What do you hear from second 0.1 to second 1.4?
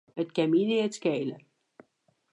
It kin my neat skele.